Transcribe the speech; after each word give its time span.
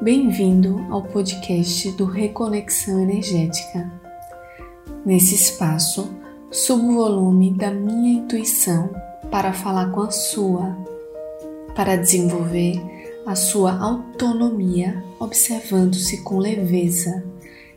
Bem-vindo 0.00 0.86
ao 0.90 1.02
podcast 1.02 1.90
do 1.96 2.04
Reconexão 2.04 3.00
Energética. 3.00 3.90
Nesse 5.04 5.34
espaço, 5.34 6.14
subo 6.52 6.90
o 6.90 6.94
volume 6.94 7.52
da 7.52 7.72
minha 7.72 8.20
intuição 8.20 8.90
para 9.28 9.52
falar 9.52 9.90
com 9.90 10.02
a 10.02 10.10
sua, 10.12 10.78
para 11.74 11.96
desenvolver 11.96 12.80
a 13.26 13.34
sua 13.34 13.76
autonomia, 13.76 15.02
observando-se 15.18 16.22
com 16.22 16.38
leveza 16.38 17.24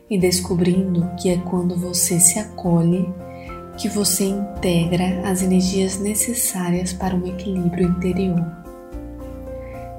e 0.08 0.16
descobrindo 0.16 1.10
que 1.20 1.28
é 1.28 1.38
quando 1.38 1.74
você 1.74 2.20
se 2.20 2.38
acolhe 2.38 3.12
que 3.76 3.88
você 3.88 4.26
integra 4.26 5.28
as 5.28 5.42
energias 5.42 5.98
necessárias 5.98 6.92
para 6.92 7.16
um 7.16 7.26
equilíbrio 7.26 7.88
interior. 7.88 8.46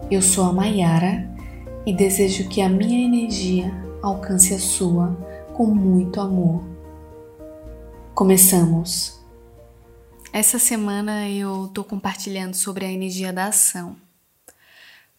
Eu 0.10 0.22
sou 0.22 0.46
a 0.46 0.54
Maiara 0.54 1.33
e 1.86 1.94
desejo 1.94 2.48
que 2.48 2.62
a 2.62 2.70
minha 2.70 3.06
energia 3.06 3.72
alcance 4.02 4.54
a 4.54 4.60
sua 4.60 5.16
com 5.54 5.68
muito 5.68 6.22
amor. 6.22 6.64
Começamos! 8.16 9.20
Essa 10.32 10.58
semana 10.58 11.30
eu 11.30 11.66
estou 11.66 11.84
compartilhando 11.84 12.56
sobre 12.56 12.86
a 12.86 12.92
energia 12.92 13.32
da 13.32 13.48
ação. 13.48 13.96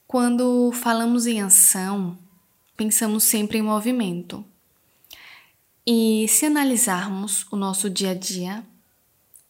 Quando 0.07 0.73
falamos 0.73 1.27
em 1.27 1.41
ação, 1.41 2.19
pensamos 2.77 3.25
sempre 3.25 3.59
em 3.59 3.63
movimento. 3.63 4.45
E 5.87 6.27
se 6.29 6.47
analisarmos 6.47 7.47
o 7.53 7.57
nosso 7.57 7.91
dia 7.91 8.11
a 8.11 8.15
dia, 8.15 8.65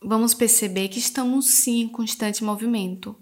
vamos 0.03 0.35
perceber 0.35 0.89
que 0.89 0.99
estamos 0.99 1.47
sim 1.47 1.83
em 1.83 1.89
constante 1.89 2.43
movimento 2.43 3.17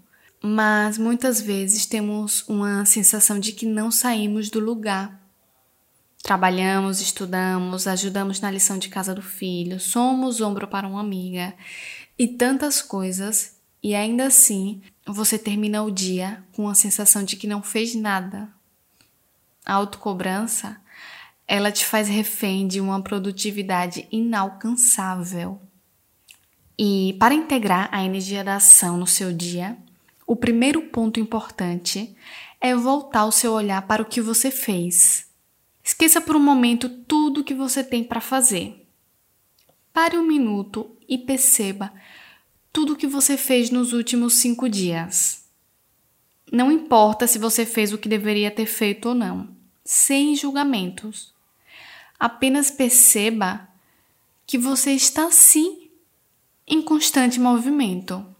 mas 0.45 0.97
muitas 0.97 1.39
vezes 1.39 1.85
temos 1.85 2.43
uma 2.49 2.83
sensação 2.83 3.39
de 3.39 3.53
que 3.53 3.65
não 3.65 3.89
saímos 3.89 4.49
do 4.49 4.59
lugar. 4.59 5.17
Trabalhamos, 6.21 6.99
estudamos, 6.99 7.87
ajudamos 7.87 8.41
na 8.41 8.51
lição 8.51 8.77
de 8.77 8.89
casa 8.89 9.15
do 9.15 9.21
filho, 9.21 9.79
somos 9.79 10.41
ombro 10.41 10.67
para 10.67 10.85
uma 10.85 10.99
amiga 10.99 11.53
e 12.19 12.27
tantas 12.27 12.81
coisas, 12.81 13.55
e 13.81 13.95
ainda 13.95 14.27
assim 14.27 14.81
você 15.07 15.39
termina 15.39 15.81
o 15.81 15.89
dia 15.89 16.43
com 16.51 16.67
a 16.67 16.75
sensação 16.75 17.23
de 17.23 17.37
que 17.37 17.47
não 17.47 17.63
fez 17.63 17.95
nada. 17.95 18.49
A 19.65 19.75
autocobrança, 19.75 20.75
ela 21.47 21.71
te 21.71 21.85
faz 21.85 22.09
refém 22.09 22.67
de 22.67 22.81
uma 22.81 23.01
produtividade 23.01 24.07
inalcançável. 24.11 25.61
E 26.77 27.15
para 27.17 27.33
integrar 27.33 27.87
a 27.93 28.03
energia 28.03 28.43
da 28.43 28.55
ação 28.55 28.97
no 28.97 29.07
seu 29.07 29.31
dia, 29.31 29.77
o 30.33 30.35
primeiro 30.35 30.81
ponto 30.81 31.19
importante 31.19 32.17
é 32.59 32.75
voltar 32.75 33.23
o 33.25 33.31
seu 33.31 33.53
olhar 33.53 33.85
para 33.85 34.01
o 34.01 34.05
que 34.05 34.19
você 34.19 34.49
fez. 34.49 35.27
Esqueça 35.83 36.19
por 36.19 36.35
um 36.35 36.39
momento 36.39 36.89
tudo 36.89 37.41
o 37.41 37.43
que 37.43 37.53
você 37.53 37.83
tem 37.83 38.03
para 38.03 38.19
fazer. 38.19 38.83
Pare 39.93 40.17
um 40.17 40.25
minuto 40.25 40.97
e 41.07 41.19
perceba 41.19 41.93
tudo 42.71 42.93
o 42.93 42.95
que 42.95 43.05
você 43.05 43.37
fez 43.37 43.69
nos 43.69 43.93
últimos 43.93 44.33
cinco 44.33 44.67
dias. 44.67 45.45
Não 46.51 46.71
importa 46.71 47.27
se 47.27 47.37
você 47.37 47.63
fez 47.63 47.93
o 47.93 47.97
que 47.99 48.09
deveria 48.09 48.49
ter 48.49 48.65
feito 48.65 49.09
ou 49.09 49.13
não, 49.13 49.55
sem 49.85 50.35
julgamentos. 50.35 51.31
Apenas 52.19 52.71
perceba 52.71 53.69
que 54.47 54.57
você 54.57 54.93
está 54.93 55.29
sim 55.29 55.91
em 56.65 56.81
constante 56.81 57.39
movimento. 57.39 58.32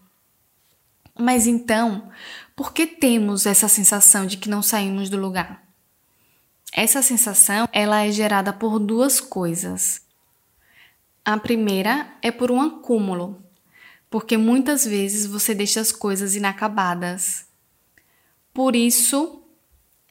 Mas 1.18 1.46
então, 1.46 2.10
por 2.56 2.72
que 2.72 2.86
temos 2.86 3.46
essa 3.46 3.68
sensação 3.68 4.26
de 4.26 4.36
que 4.36 4.48
não 4.48 4.62
saímos 4.62 5.08
do 5.08 5.16
lugar? 5.16 5.62
Essa 6.72 7.02
sensação, 7.02 7.68
ela 7.72 8.04
é 8.04 8.10
gerada 8.10 8.52
por 8.52 8.80
duas 8.80 9.20
coisas. 9.20 10.02
A 11.24 11.38
primeira 11.38 12.12
é 12.20 12.32
por 12.32 12.50
um 12.50 12.60
acúmulo, 12.60 13.40
porque 14.10 14.36
muitas 14.36 14.84
vezes 14.84 15.24
você 15.24 15.54
deixa 15.54 15.80
as 15.80 15.92
coisas 15.92 16.34
inacabadas. 16.34 17.46
Por 18.52 18.74
isso, 18.74 19.42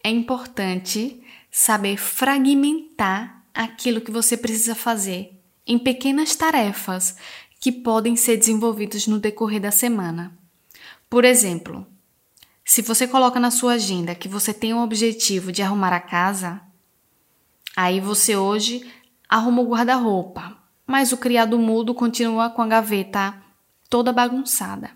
é 0.03 0.09
importante 0.09 1.21
saber 1.51 1.97
fragmentar 1.97 3.43
aquilo 3.53 4.01
que 4.01 4.11
você 4.11 4.35
precisa 4.35 4.73
fazer 4.73 5.39
em 5.67 5.77
pequenas 5.77 6.35
tarefas 6.35 7.15
que 7.59 7.71
podem 7.71 8.15
ser 8.15 8.37
desenvolvidas 8.37 9.05
no 9.05 9.19
decorrer 9.19 9.61
da 9.61 9.71
semana. 9.71 10.37
Por 11.13 11.25
exemplo, 11.25 11.85
se 12.65 12.81
você 12.81 13.07
coloca 13.07 13.39
na 13.39 13.51
sua 13.51 13.73
agenda 13.73 14.15
que 14.15 14.27
você 14.27 14.51
tem 14.51 14.73
o 14.73 14.81
objetivo 14.81 15.51
de 15.51 15.61
arrumar 15.61 15.93
a 15.93 15.99
casa, 15.99 16.59
aí 17.77 17.99
você 17.99 18.35
hoje 18.35 18.91
arruma 19.29 19.61
o 19.61 19.67
guarda-roupa, 19.67 20.57
mas 20.87 21.11
o 21.11 21.17
criado 21.17 21.59
mudo 21.59 21.93
continua 21.93 22.49
com 22.49 22.63
a 22.63 22.67
gaveta 22.67 23.35
toda 23.87 24.11
bagunçada. 24.11 24.89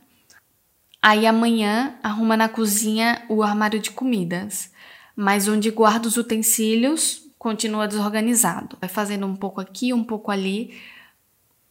Aí 0.99 1.27
amanhã 1.27 1.99
arruma 2.01 2.35
na 2.35 2.49
cozinha 2.49 3.23
o 3.29 3.43
armário 3.43 3.79
de 3.79 3.91
comidas, 3.91 4.71
mas 5.15 5.47
onde 5.47 5.69
guarda 5.69 6.07
os 6.07 6.17
utensílios 6.17 7.27
continua 7.37 7.87
desorganizado. 7.87 8.75
Vai 8.81 8.89
fazendo 8.89 9.27
um 9.27 9.35
pouco 9.35 9.61
aqui, 9.61 9.93
um 9.93 10.03
pouco 10.03 10.31
ali, 10.31 10.81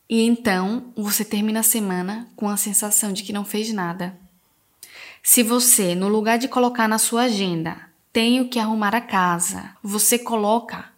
e 0.09 0.23
então 0.23 0.93
você 0.97 1.25
termina 1.25 1.59
a 1.59 1.65
semana 1.65 2.29
com 2.37 2.49
a 2.49 2.57
sensação 2.57 3.13
de 3.13 3.25
que 3.25 3.33
não 3.33 3.45
fez 3.45 3.73
nada. 3.73 4.25
Se 5.29 5.43
você, 5.43 5.93
no 5.97 6.07
lugar 6.07 6.39
de 6.39 6.47
colocar 6.47 6.87
na 6.87 6.99
sua 6.99 7.23
agenda, 7.23 7.91
tenho 8.13 8.49
que 8.49 8.61
arrumar 8.61 8.95
a 8.95 9.01
casa, 9.01 9.77
você 9.83 10.21
coloca 10.21 10.89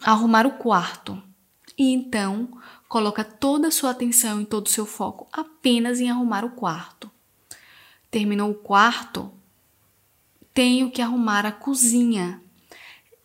arrumar 0.00 0.46
o 0.46 0.52
quarto. 0.52 1.20
E 1.76 1.92
então 1.92 2.48
coloca 2.88 3.24
toda 3.24 3.66
a 3.66 3.70
sua 3.72 3.90
atenção 3.90 4.40
e 4.40 4.46
todo 4.46 4.66
o 4.66 4.70
seu 4.70 4.86
foco 4.86 5.26
apenas 5.32 5.98
em 5.98 6.08
arrumar 6.08 6.44
o 6.44 6.50
quarto. 6.50 7.10
Terminou 8.08 8.52
o 8.52 8.54
quarto, 8.54 9.32
tenho 10.54 10.88
que 10.88 11.02
arrumar 11.02 11.44
a 11.44 11.50
cozinha. 11.50 12.40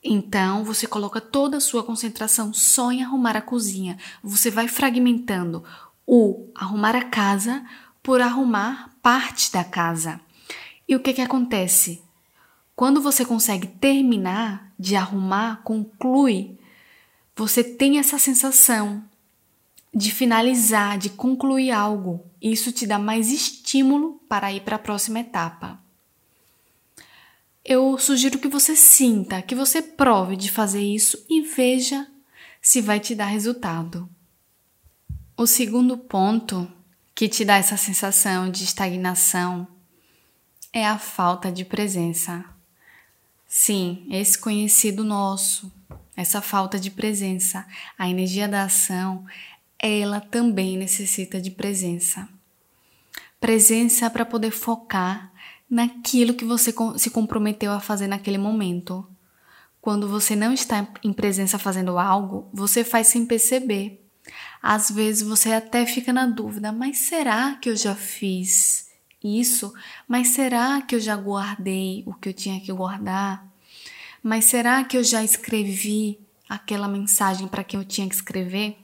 Então 0.04 0.64
você 0.64 0.88
coloca 0.88 1.22
toda 1.22 1.58
a 1.58 1.62
sua 1.62 1.84
concentração 1.84 2.52
só 2.52 2.92
em 2.92 3.04
arrumar 3.04 3.38
a 3.38 3.42
cozinha. 3.44 3.96
Você 4.24 4.50
vai 4.50 4.68
fragmentando 4.68 5.64
o 6.04 6.50
arrumar 6.56 6.96
a 6.96 7.06
casa 7.06 7.64
por 8.02 8.20
arrumar 8.20 8.90
parte 9.04 9.52
da 9.52 9.64
casa. 9.64 10.20
E 10.92 10.96
o 10.96 11.00
que, 11.00 11.14
que 11.14 11.22
acontece? 11.22 12.04
Quando 12.76 13.00
você 13.00 13.24
consegue 13.24 13.66
terminar 13.66 14.74
de 14.78 14.98
arrumar, 14.98 15.62
conclui, 15.64 16.60
você 17.34 17.64
tem 17.64 17.98
essa 17.98 18.20
sensação 18.20 19.02
de 19.96 20.12
finalizar, 20.12 20.98
de 20.98 21.10
concluir 21.10 21.72
algo. 21.72 22.26
Isso 22.42 22.74
te 22.74 22.86
dá 22.86 23.00
mais 23.00 23.32
estímulo 23.32 24.22
para 24.28 24.52
ir 24.52 24.64
para 24.64 24.76
a 24.76 24.80
próxima 24.80 25.22
etapa. 25.22 25.82
Eu 27.64 27.98
sugiro 27.98 28.38
que 28.38 28.50
você 28.50 28.76
sinta, 28.76 29.42
que 29.42 29.56
você 29.56 29.82
prove 29.82 30.36
de 30.36 30.52
fazer 30.52 30.84
isso 30.84 31.26
e 31.30 31.40
veja 31.40 32.06
se 32.62 32.82
vai 32.82 33.00
te 33.00 33.16
dar 33.16 33.28
resultado. 33.28 34.10
O 35.38 35.48
segundo 35.48 35.98
ponto 35.98 36.70
que 37.16 37.30
te 37.30 37.46
dá 37.46 37.56
essa 37.56 37.78
sensação 37.78 38.52
de 38.52 38.66
estagnação 38.66 39.66
é 40.74 40.86
a 40.86 40.98
falta 40.98 41.52
de 41.52 41.66
presença. 41.66 42.46
Sim, 43.48 44.08
esse 44.10 44.38
conhecido 44.38 45.04
nosso, 45.04 45.72
essa 46.16 46.42
falta 46.42 46.80
de 46.80 46.90
presença, 46.90 47.66
a 47.98 48.10
energia 48.10 48.48
da 48.48 48.64
ação, 48.64 49.26
ela 49.78 50.22
também 50.22 50.78
necessita 50.78 51.42
de 51.42 51.52
presença. 51.52 52.30
Presença 53.40 54.10
para 54.10 54.24
poder 54.24 54.52
focar 54.52 55.32
naquilo 55.70 56.34
que 56.34 56.46
você 56.46 56.74
se 56.98 57.10
comprometeu 57.10 57.72
a 57.72 57.80
fazer 57.80 58.08
naquele 58.08 58.38
momento. 58.38 59.06
Quando 59.82 60.08
você 60.08 60.36
não 60.36 60.54
está 60.54 60.88
em 61.04 61.12
presença 61.12 61.58
fazendo 61.58 61.98
algo, 61.98 62.48
você 62.54 62.84
faz 62.84 63.08
sem 63.08 63.26
perceber. 63.26 64.00
Às 64.62 64.92
vezes 64.92 65.28
você 65.28 65.52
até 65.54 65.86
fica 65.86 66.14
na 66.14 66.28
dúvida, 66.28 66.72
mas 66.72 67.00
será 67.00 67.56
que 67.56 67.68
eu 67.68 67.76
já 67.76 67.96
fiz? 67.96 68.91
Isso, 69.24 69.74
mas 70.08 70.30
será 70.30 70.82
que 70.82 70.96
eu 70.96 71.00
já 71.00 71.16
guardei 71.16 72.04
o 72.06 72.14
que 72.14 72.30
eu 72.30 72.34
tinha 72.34 72.60
que 72.60 72.72
guardar? 72.72 73.48
Mas 74.24 74.46
será 74.46 74.84
que 74.84 74.98
eu 74.98 75.04
já 75.04 75.24
escrevi 75.24 76.20
aquela 76.50 76.88
mensagem 76.88 77.48
para 77.48 77.64
quem 77.64 77.80
eu 77.80 77.86
tinha 77.86 78.08
que 78.10 78.16
escrever? 78.16 78.78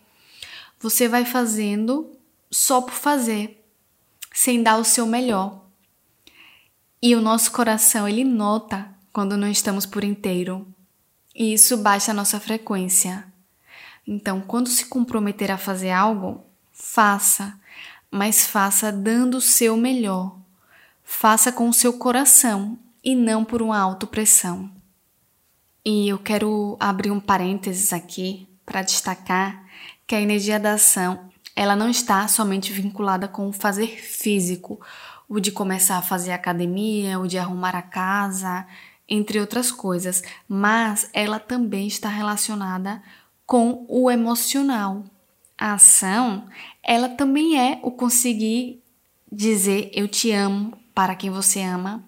Você 0.79 1.07
vai 1.07 1.25
fazendo 1.25 2.11
só 2.51 2.81
por 2.81 2.93
fazer, 2.93 3.63
sem 4.33 4.61
dar 4.61 4.77
o 4.77 4.83
seu 4.83 5.05
melhor. 5.05 5.65
E 7.01 7.15
o 7.15 7.21
nosso 7.21 7.51
coração, 7.51 8.07
ele 8.07 8.23
nota 8.23 8.89
quando 9.11 9.37
não 9.37 9.49
estamos 9.49 9.85
por 9.85 10.03
inteiro. 10.03 10.67
E 11.35 11.53
isso 11.53 11.77
baixa 11.77 12.11
a 12.11 12.15
nossa 12.15 12.39
frequência. 12.39 13.25
Então, 14.05 14.41
quando 14.41 14.69
se 14.69 14.85
comprometer 14.85 15.51
a 15.51 15.57
fazer 15.57 15.91
algo, 15.91 16.45
faça 16.71 17.59
mas 18.11 18.47
faça 18.47 18.91
dando 18.91 19.37
o 19.37 19.41
seu 19.41 19.77
melhor. 19.77 20.37
Faça 21.03 21.51
com 21.51 21.69
o 21.69 21.73
seu 21.73 21.93
coração 21.93 22.77
e 23.03 23.15
não 23.15 23.45
por 23.45 23.61
uma 23.61 23.79
autopressão. 23.79 24.69
E 25.85 26.09
eu 26.09 26.19
quero 26.19 26.75
abrir 26.79 27.11
um 27.11 27.19
parênteses 27.19 27.93
aqui 27.93 28.47
para 28.65 28.81
destacar 28.81 29.63
que 30.05 30.15
a 30.15 30.21
energia 30.21 30.59
da 30.59 30.73
ação, 30.73 31.29
ela 31.55 31.75
não 31.75 31.89
está 31.89 32.27
somente 32.27 32.71
vinculada 32.73 33.27
com 33.27 33.47
o 33.47 33.53
fazer 33.53 33.87
físico, 33.87 34.79
o 35.29 35.39
de 35.39 35.51
começar 35.51 35.97
a 35.97 36.01
fazer 36.01 36.31
academia, 36.31 37.19
o 37.19 37.27
de 37.27 37.37
arrumar 37.37 37.75
a 37.75 37.81
casa, 37.81 38.65
entre 39.07 39.39
outras 39.39 39.71
coisas, 39.71 40.21
mas 40.47 41.09
ela 41.13 41.39
também 41.39 41.87
está 41.87 42.09
relacionada 42.09 43.01
com 43.45 43.85
o 43.87 44.11
emocional. 44.11 45.05
A 45.57 45.73
ação, 45.73 46.47
ela 46.83 47.09
também 47.09 47.59
é 47.59 47.79
o 47.81 47.89
conseguir 47.89 48.83
dizer 49.31 49.89
eu 49.93 50.07
te 50.07 50.31
amo 50.31 50.77
para 50.93 51.15
quem 51.15 51.29
você 51.29 51.61
ama. 51.61 52.03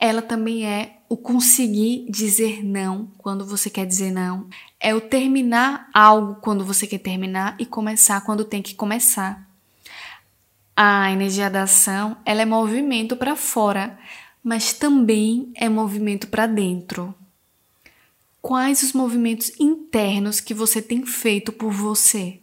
Ela 0.00 0.22
também 0.22 0.64
é 0.64 0.98
o 1.08 1.16
conseguir 1.16 2.06
dizer 2.08 2.64
não 2.64 3.10
quando 3.18 3.44
você 3.44 3.68
quer 3.68 3.84
dizer 3.84 4.12
não. 4.12 4.46
É 4.78 4.94
o 4.94 5.00
terminar 5.00 5.88
algo 5.92 6.36
quando 6.36 6.64
você 6.64 6.86
quer 6.86 6.98
terminar 6.98 7.56
e 7.58 7.66
começar 7.66 8.20
quando 8.20 8.44
tem 8.44 8.62
que 8.62 8.74
começar. 8.74 9.48
A 10.76 11.10
energia 11.10 11.50
da 11.50 11.64
ação, 11.64 12.16
ela 12.24 12.42
é 12.42 12.44
movimento 12.44 13.16
para 13.16 13.34
fora, 13.34 13.98
mas 14.44 14.72
também 14.72 15.50
é 15.56 15.68
movimento 15.68 16.28
para 16.28 16.46
dentro. 16.46 17.12
Quais 18.40 18.84
os 18.84 18.92
movimentos 18.92 19.50
internos 19.58 20.38
que 20.38 20.54
você 20.54 20.80
tem 20.80 21.04
feito 21.04 21.52
por 21.52 21.72
você? 21.72 22.40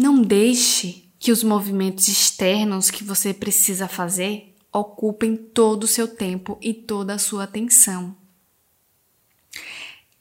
Não 0.00 0.22
deixe 0.22 1.10
que 1.18 1.32
os 1.32 1.42
movimentos 1.42 2.06
externos 2.06 2.88
que 2.88 3.02
você 3.02 3.34
precisa 3.34 3.88
fazer 3.88 4.54
ocupem 4.72 5.36
todo 5.36 5.82
o 5.82 5.88
seu 5.88 6.06
tempo 6.06 6.56
e 6.62 6.72
toda 6.72 7.14
a 7.14 7.18
sua 7.18 7.42
atenção. 7.42 8.16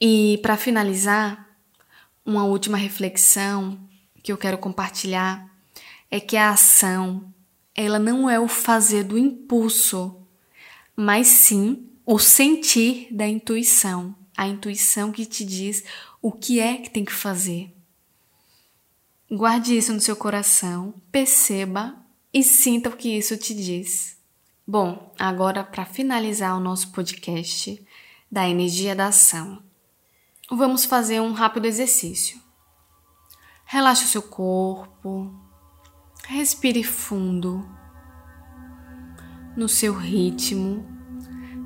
E 0.01 0.39
para 0.41 0.57
finalizar, 0.57 1.55
uma 2.25 2.43
última 2.43 2.75
reflexão 2.75 3.79
que 4.23 4.31
eu 4.31 4.37
quero 4.39 4.57
compartilhar 4.57 5.47
é 6.09 6.19
que 6.19 6.35
a 6.35 6.49
ação, 6.49 7.31
ela 7.75 7.99
não 7.99 8.27
é 8.27 8.39
o 8.39 8.47
fazer 8.47 9.03
do 9.03 9.15
impulso, 9.15 10.19
mas 10.95 11.27
sim 11.27 11.87
o 12.03 12.17
sentir 12.17 13.09
da 13.11 13.27
intuição, 13.27 14.15
a 14.35 14.47
intuição 14.47 15.11
que 15.11 15.23
te 15.23 15.45
diz 15.45 15.83
o 16.19 16.31
que 16.31 16.59
é 16.59 16.77
que 16.77 16.89
tem 16.89 17.05
que 17.05 17.13
fazer. 17.13 17.76
Guarde 19.29 19.77
isso 19.77 19.91
no 19.91 19.99
seu 19.99 20.15
coração, 20.15 20.93
perceba 21.11 21.97
e 22.33 22.41
sinta 22.41 22.87
o 22.87 22.95
que 22.95 23.09
isso 23.09 23.35
te 23.35 23.53
diz. 23.53 24.17
Bom, 24.65 25.13
agora 25.19 25.65
para 25.65 25.85
finalizar 25.85 26.55
o 26.55 26.61
nosso 26.61 26.93
podcast 26.93 27.85
da 28.31 28.47
energia 28.47 28.95
da 28.95 29.07
ação, 29.07 29.61
vamos 30.49 30.85
fazer 30.85 31.19
um 31.19 31.33
rápido 31.33 31.65
exercício. 31.65 32.39
Relaxe 33.65 34.05
o 34.05 34.07
seu 34.07 34.21
corpo, 34.21 35.29
respire 36.25 36.81
fundo, 36.81 37.67
no 39.57 39.67
seu 39.67 39.93
ritmo, 39.93 40.87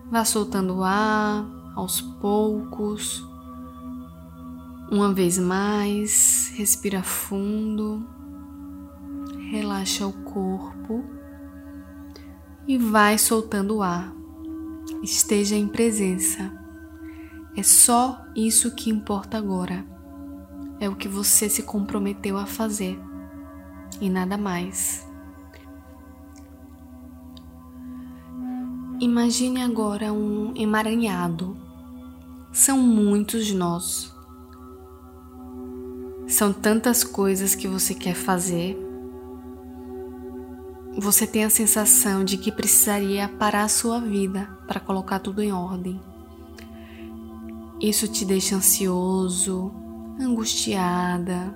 vá 0.09 0.25
soltando 0.25 0.77
o 0.77 0.83
ar 0.83 1.45
aos 1.75 2.01
poucos 2.01 3.23
uma 4.91 5.13
vez 5.13 5.37
mais, 5.37 6.51
respira 6.53 7.01
fundo, 7.01 8.05
relaxa 9.49 10.05
o 10.05 10.11
corpo 10.11 11.05
e 12.67 12.77
vai 12.77 13.17
soltando 13.17 13.77
o 13.77 13.81
ar. 13.81 14.13
Esteja 15.01 15.55
em 15.55 15.65
presença. 15.65 16.51
É 17.55 17.63
só 17.63 18.21
isso 18.35 18.75
que 18.75 18.89
importa 18.89 19.37
agora. 19.37 19.85
É 20.77 20.89
o 20.89 20.95
que 20.95 21.07
você 21.07 21.47
se 21.47 21.63
comprometeu 21.63 22.37
a 22.37 22.45
fazer 22.45 22.99
e 24.01 24.09
nada 24.09 24.37
mais. 24.37 25.07
Imagine 28.99 29.61
agora 29.61 30.11
um 30.11 30.53
emaranhado. 30.53 31.55
São 32.51 32.77
muitos 32.77 33.53
nós 33.53 34.13
são 36.41 36.51
tantas 36.51 37.03
coisas 37.03 37.53
que 37.53 37.67
você 37.67 37.93
quer 37.93 38.15
fazer. 38.15 38.75
Você 40.97 41.27
tem 41.27 41.43
a 41.43 41.51
sensação 41.51 42.25
de 42.25 42.35
que 42.35 42.51
precisaria 42.51 43.29
parar 43.29 43.65
a 43.65 43.67
sua 43.67 43.99
vida 43.99 44.49
para 44.65 44.79
colocar 44.79 45.19
tudo 45.19 45.43
em 45.43 45.51
ordem. 45.51 46.01
Isso 47.79 48.07
te 48.07 48.25
deixa 48.25 48.55
ansioso, 48.55 49.71
angustiada, 50.19 51.55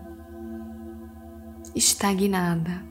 estagnada. 1.74 2.86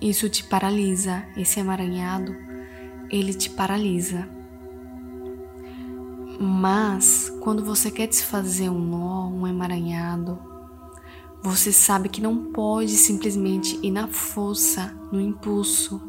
Isso 0.00 0.28
te 0.28 0.42
paralisa, 0.42 1.24
esse 1.36 1.60
emaranhado, 1.60 2.34
ele 3.08 3.32
te 3.32 3.48
paralisa. 3.48 4.28
Mas 6.40 7.32
quando 7.44 7.64
você 7.64 7.92
quer 7.92 8.08
desfazer 8.08 8.68
um 8.70 8.80
nó, 8.80 9.28
um 9.28 9.46
emaranhado, 9.46 10.55
você 11.42 11.72
sabe 11.72 12.08
que 12.08 12.20
não 12.20 12.52
pode 12.52 12.96
simplesmente 12.96 13.78
ir 13.82 13.90
na 13.90 14.08
força, 14.08 14.94
no 15.12 15.20
impulso, 15.20 16.00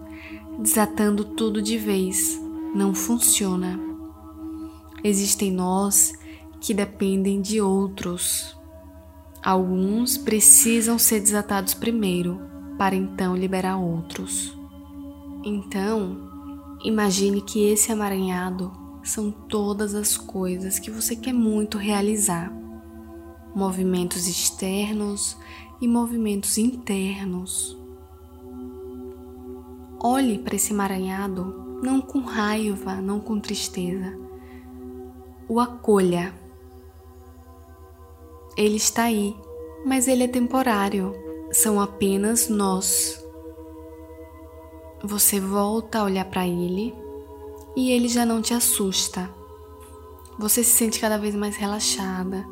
desatando 0.59 1.23
tudo 1.23 1.61
de 1.61 1.77
vez. 1.77 2.39
Não 2.73 2.93
funciona. 2.93 3.79
Existem 5.03 5.51
nós 5.51 6.13
que 6.59 6.73
dependem 6.73 7.41
de 7.41 7.61
outros. 7.61 8.57
Alguns 9.43 10.17
precisam 10.17 10.97
ser 10.97 11.19
desatados 11.19 11.73
primeiro, 11.73 12.41
para 12.77 12.95
então 12.95 13.35
liberar 13.35 13.77
outros. 13.77 14.57
Então, 15.43 16.17
imagine 16.83 17.41
que 17.41 17.63
esse 17.63 17.91
amaranhado 17.91 18.71
são 19.03 19.31
todas 19.31 19.95
as 19.95 20.17
coisas 20.17 20.79
que 20.79 20.91
você 20.91 21.15
quer 21.15 21.33
muito 21.33 21.77
realizar 21.77 22.51
movimentos 23.57 24.27
externos 24.27 25.35
e 25.81 25.87
movimentos 25.87 26.59
internos. 26.59 27.75
Olhe 29.99 30.37
para 30.37 30.55
esse 30.55 30.71
emaranhado 30.71 31.79
não 31.81 31.99
com 31.99 32.19
raiva, 32.19 33.01
não 33.01 33.19
com 33.19 33.39
tristeza. 33.39 34.15
O 35.49 35.59
acolha. 35.59 36.35
Ele 38.55 38.75
está 38.75 39.05
aí, 39.05 39.35
mas 39.83 40.07
ele 40.07 40.25
é 40.25 40.27
temporário. 40.27 41.15
São 41.51 41.81
apenas 41.81 42.49
nós. 42.49 43.19
Você 45.03 45.39
volta 45.39 45.97
a 45.97 46.03
olhar 46.03 46.25
para 46.25 46.47
ele 46.47 46.93
e 47.75 47.89
ele 47.91 48.07
já 48.07 48.23
não 48.23 48.39
te 48.39 48.53
assusta. 48.53 49.27
Você 50.37 50.63
se 50.63 50.75
sente 50.75 50.99
cada 50.99 51.17
vez 51.17 51.33
mais 51.33 51.55
relaxada, 51.55 52.47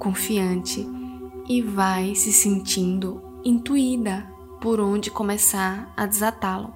confiante 0.00 0.88
e 1.46 1.60
vai 1.60 2.14
se 2.14 2.32
sentindo 2.32 3.22
intuída 3.44 4.26
por 4.60 4.80
onde 4.80 5.10
começar 5.10 5.92
a 5.96 6.06
desatá-lo. 6.06 6.74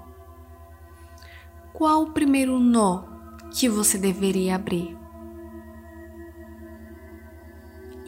Qual 1.73 2.03
o 2.03 2.13
primeiro 2.13 2.61
nó 2.61 3.03
que 3.51 3.69
você 3.69 3.99
deveria 3.99 4.55
abrir? 4.55 4.97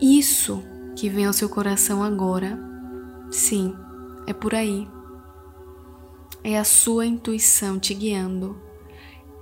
Isso 0.00 0.62
que 0.94 1.08
vem 1.08 1.26
ao 1.26 1.32
seu 1.32 1.48
coração 1.48 2.02
agora, 2.02 2.58
sim, 3.30 3.74
é 4.26 4.32
por 4.32 4.54
aí. 4.54 4.86
É 6.44 6.58
a 6.58 6.64
sua 6.64 7.06
intuição 7.06 7.78
te 7.78 7.94
guiando. 7.94 8.60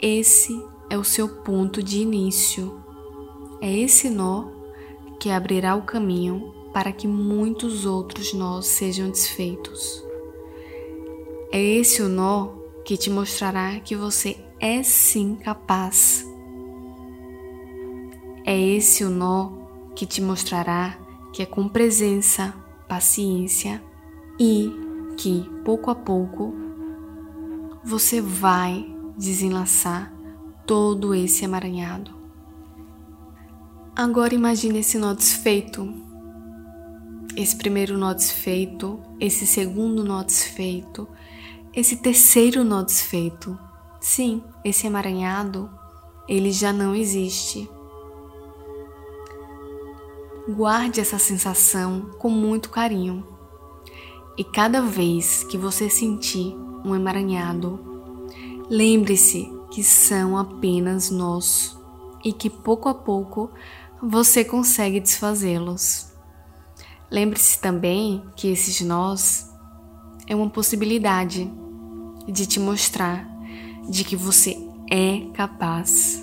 Esse 0.01 0.53
é 0.89 0.97
o 0.97 1.05
seu 1.05 1.43
ponto 1.43 1.83
de 1.83 1.99
início. 1.99 2.81
É 3.61 3.71
esse 3.71 4.09
nó 4.09 4.54
que 5.19 5.31
abrirá 5.31 5.75
o 5.75 5.83
caminho 5.83 6.53
para 6.73 6.93
que 6.93 7.07
muitos 7.07 7.87
outros 7.87 8.33
nós 8.35 8.67
sejam 8.67 9.09
desfeitos. 9.09 10.05
É 11.53 11.61
esse 11.61 12.03
o 12.03 12.09
nó 12.09 12.49
que 12.85 12.97
te 12.97 13.09
mostrará 13.11 13.79
que 13.81 13.95
você 13.95 14.37
é 14.61 14.83
sim 14.83 15.37
capaz. 15.37 16.27
É 18.45 18.61
esse 18.61 19.05
o 19.05 19.11
nó 19.11 19.51
que 19.95 20.05
te 20.05 20.21
mostrará 20.21 20.99
que 21.33 21.43
é 21.43 21.47
com 21.47 21.69
presença, 21.69 22.55
paciência 22.89 23.83
e 24.39 24.71
que 25.17 25.49
pouco 25.65 25.91
a 25.91 25.95
pouco 25.95 26.55
você 27.85 28.21
vai 28.21 28.87
desenlaçar 29.17 30.13
todo 30.67 31.15
esse 31.15 31.45
emaranhado. 31.45 32.14
Agora 33.97 34.35
imagine 34.35 34.81
esse 34.81 34.99
nó 34.99 35.15
desfeito. 35.15 35.89
Esse 37.37 37.55
primeiro 37.55 37.97
nó 37.97 38.13
desfeito, 38.13 39.01
esse 39.21 39.47
segundo 39.47 40.03
nó 40.03 40.25
desfeito, 40.25 41.07
esse 41.73 41.99
terceiro 41.99 42.65
nó 42.65 42.83
desfeito. 42.83 43.57
Sim, 44.01 44.43
esse 44.65 44.89
emaranhado, 44.89 45.71
ele 46.29 46.51
já 46.51 46.73
não 46.73 46.93
existe. 46.93 47.71
Guarde 50.49 51.01
essa 51.01 51.19
sensação 51.19 52.11
com 52.19 52.29
muito 52.29 52.71
carinho. 52.71 53.25
E 54.37 54.43
cada 54.43 54.81
vez 54.83 55.45
que 55.45 55.57
você 55.57 55.89
sentir 55.89 56.53
um 56.85 56.97
emaranhado, 56.97 57.79
lembre-se 58.69 59.49
que 59.71 59.85
são 59.85 60.37
apenas 60.37 61.13
nós 61.13 61.79
e 62.25 62.33
que 62.33 62.49
pouco 62.49 62.89
a 62.89 62.95
pouco 62.95 63.51
você 64.07 64.45
consegue 64.45 65.01
desfazê-los. 65.01 66.13
Lembre-se 67.11 67.59
também 67.59 68.23
que 68.37 68.49
esses 68.49 68.81
nós 68.83 69.51
é 70.27 70.37
uma 70.37 70.51
possibilidade 70.51 71.51
de 72.27 72.47
te 72.47 72.61
mostrar 72.61 73.27
de 73.89 74.05
que 74.05 74.15
você 74.15 74.57
é 74.91 75.21
capaz. 75.33 76.23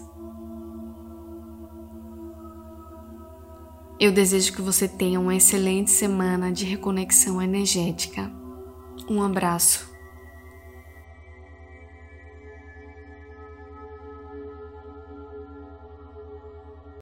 Eu 3.99 4.11
desejo 4.11 4.53
que 4.53 4.61
você 4.61 4.87
tenha 4.87 5.19
uma 5.19 5.35
excelente 5.35 5.91
semana 5.91 6.51
de 6.51 6.65
reconexão 6.65 7.41
energética. 7.41 8.31
Um 9.09 9.23
abraço. 9.23 9.90